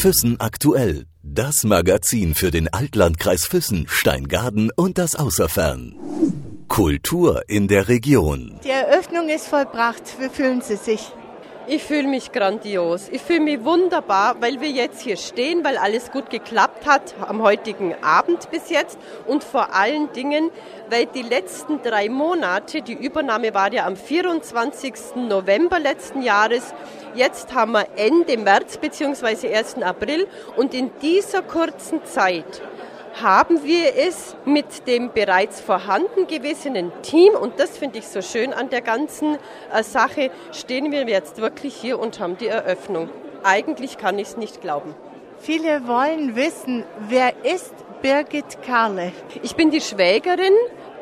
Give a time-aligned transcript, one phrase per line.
[0.00, 1.06] Füssen aktuell.
[1.24, 5.96] Das Magazin für den Altlandkreis Füssen, Steingaden und das Außerfern.
[6.68, 8.60] Kultur in der Region.
[8.62, 10.04] Die Eröffnung ist vollbracht.
[10.20, 11.10] Wie fühlen Sie sich?
[11.70, 13.10] Ich fühle mich grandios.
[13.10, 17.42] Ich fühle mich wunderbar, weil wir jetzt hier stehen, weil alles gut geklappt hat am
[17.42, 20.50] heutigen Abend bis jetzt und vor allen Dingen,
[20.88, 24.94] weil die letzten drei Monate, die Übernahme war ja am 24.
[25.16, 26.72] November letzten Jahres,
[27.14, 29.54] jetzt haben wir Ende März bzw.
[29.54, 29.82] 1.
[29.82, 32.62] April und in dieser kurzen Zeit
[33.22, 38.52] haben wir es mit dem bereits vorhanden gewesenen Team, und das finde ich so schön
[38.52, 39.38] an der ganzen
[39.72, 43.08] äh, Sache, stehen wir jetzt wirklich hier und haben die Eröffnung.
[43.42, 44.94] Eigentlich kann ich es nicht glauben.
[45.38, 47.72] Viele wollen wissen, wer ist
[48.02, 49.12] Birgit Karle?
[49.42, 50.54] Ich bin die Schwägerin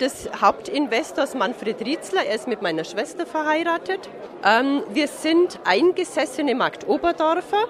[0.00, 2.24] des Hauptinvestors Manfred Rietzler.
[2.24, 4.08] Er ist mit meiner Schwester verheiratet.
[4.44, 7.64] Ähm, wir sind eingesessene Marktoberdorfer.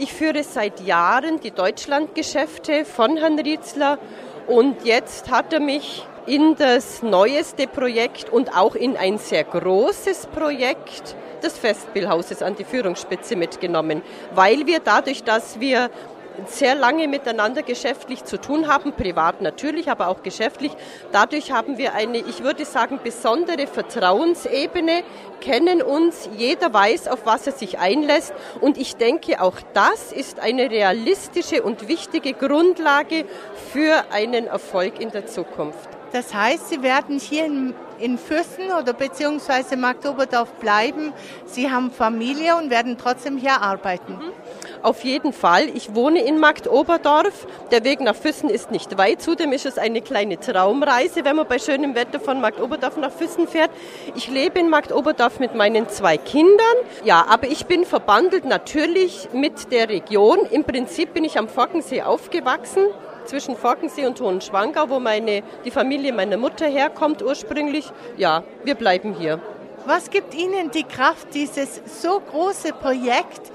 [0.00, 3.98] Ich führe seit Jahren die Deutschlandgeschäfte von Herrn Rietzler
[4.46, 10.28] und jetzt hat er mich in das neueste Projekt und auch in ein sehr großes
[10.28, 14.02] Projekt des Festspielhauses an die Führungsspitze mitgenommen,
[14.36, 15.90] weil wir dadurch, dass wir
[16.46, 20.72] sehr lange miteinander geschäftlich zu tun haben, privat natürlich, aber auch geschäftlich.
[21.12, 25.02] Dadurch haben wir eine, ich würde sagen, besondere Vertrauensebene,
[25.40, 30.40] kennen uns, jeder weiß, auf was er sich einlässt und ich denke, auch das ist
[30.40, 33.24] eine realistische und wichtige Grundlage
[33.72, 35.97] für einen Erfolg in der Zukunft.
[36.12, 41.12] Das heißt, Sie werden hier in, in Fürsten oder beziehungsweise Marktoberdorf bleiben.
[41.44, 44.14] Sie haben Familie und werden trotzdem hier arbeiten.
[44.14, 44.32] Mhm.
[44.82, 45.68] Auf jeden Fall.
[45.74, 47.46] Ich wohne in Marktoberdorf.
[47.70, 49.20] Der Weg nach Füssen ist nicht weit.
[49.20, 53.48] Zudem ist es eine kleine Traumreise, wenn man bei schönem Wetter von Marktoberdorf nach Füssen
[53.48, 53.70] fährt.
[54.14, 56.76] Ich lebe in Marktoberdorf mit meinen zwei Kindern.
[57.04, 60.38] Ja, aber ich bin verbandelt natürlich mit der Region.
[60.50, 62.86] Im Prinzip bin ich am Forkensee aufgewachsen
[63.28, 67.90] zwischen Forkensee und Hohenschwangau, wo meine, die Familie meiner Mutter herkommt ursprünglich.
[68.16, 69.40] Ja, wir bleiben hier.
[69.86, 73.52] Was gibt Ihnen die Kraft, dieses so große Projekt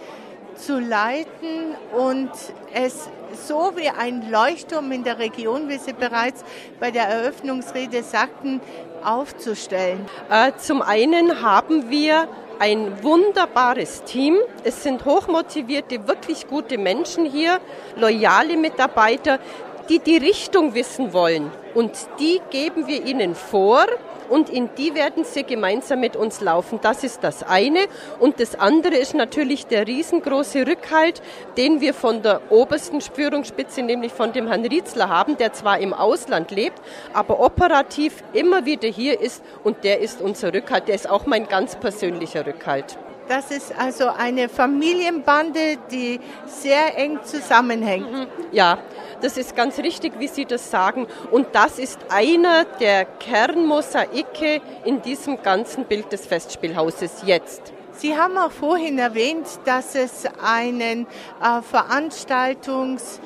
[0.56, 2.31] zu leiten und
[2.73, 3.09] es
[3.47, 6.44] so wie ein Leuchtturm in der Region, wie Sie bereits
[6.79, 8.62] bei der Eröffnungsrede sagten,
[9.03, 10.06] aufzustellen?
[10.29, 12.28] Äh, zum einen haben wir
[12.59, 14.38] ein wunderbares Team.
[14.64, 17.59] Es sind hochmotivierte, wirklich gute Menschen hier,
[17.96, 19.40] loyale Mitarbeiter,
[19.90, 21.52] die die Richtung wissen wollen.
[21.74, 23.86] Und die geben wir ihnen vor
[24.33, 26.79] und in die werden sie gemeinsam mit uns laufen.
[26.81, 27.81] Das ist das eine.
[28.19, 31.21] Und das andere ist natürlich der riesengroße Rückhalt,
[31.55, 35.94] den wir von der obersten Führungsspitze, nämlich von dem Herrn Rietzler haben, der zwar im
[35.94, 36.81] Ausland lebt,
[37.13, 40.88] aber operativ immer wieder hier ist und der ist unser Rückhalt.
[40.88, 42.97] Der ist auch mein ganz persönlicher Rückhalt.
[43.27, 48.11] Das ist also eine Familienbande, die sehr eng zusammenhängt.
[48.11, 48.27] Mhm.
[48.51, 48.79] Ja,
[49.23, 51.07] das ist ganz richtig, wie Sie das sagen.
[51.31, 57.73] Und das ist einer der Kernmosaike in diesem ganzen Bild des Festspielhauses jetzt.
[57.94, 61.07] Sie haben auch vorhin erwähnt, dass es einen
[61.41, 63.19] äh, Veranstaltungs-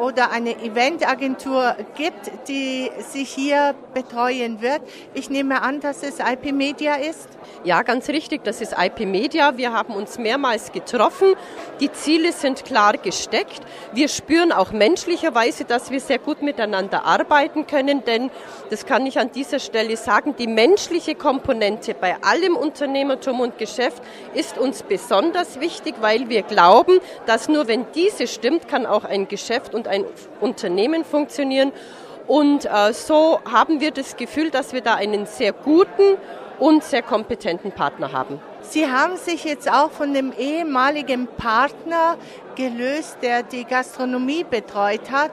[0.00, 4.82] oder eine Eventagentur gibt, die sich hier betreuen wird.
[5.14, 7.28] Ich nehme an, dass es IP Media ist.
[7.64, 9.56] Ja, ganz richtig, das ist IP Media.
[9.56, 11.34] Wir haben uns mehrmals getroffen.
[11.80, 13.60] Die Ziele sind klar gesteckt.
[13.92, 18.30] Wir spüren auch menschlicherweise, dass wir sehr gut miteinander arbeiten können, denn
[18.70, 24.02] das kann ich an dieser Stelle sagen, die menschliche Komponente bei allem Unternehmertum und Geschäft
[24.34, 29.28] ist uns besonders wichtig, weil wir glauben, dass nur wenn diese stimmt, kann auch ein
[29.28, 30.04] Geschäft und und ein
[30.40, 31.72] Unternehmen funktionieren.
[32.26, 36.16] Und äh, so haben wir das Gefühl, dass wir da einen sehr guten
[36.58, 38.40] und sehr kompetenten Partner haben.
[38.62, 42.16] Sie haben sich jetzt auch von dem ehemaligen Partner
[42.54, 45.32] gelöst, der die Gastronomie betreut hat.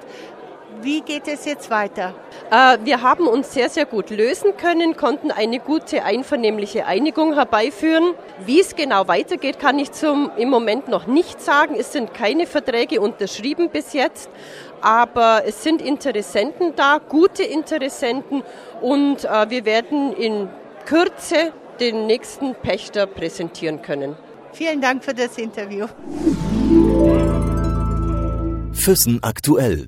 [0.82, 2.14] Wie geht es jetzt weiter?
[2.50, 8.14] Äh, wir haben uns sehr, sehr gut lösen können, konnten eine gute einvernehmliche Einigung herbeiführen.
[8.46, 11.76] Wie es genau weitergeht, kann ich zum, im Moment noch nicht sagen.
[11.78, 14.30] Es sind keine Verträge unterschrieben bis jetzt,
[14.82, 18.44] aber es sind Interessenten da, gute Interessenten
[18.82, 20.50] und äh, wir werden in
[20.86, 24.16] Kürze den nächsten Pächter präsentieren können.
[24.54, 25.88] Vielen Dank für das Interview.
[28.74, 29.88] Füssen aktuell